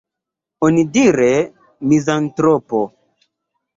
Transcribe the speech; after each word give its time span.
Onidire, 0.69 1.29
mizantropo. 1.91 2.81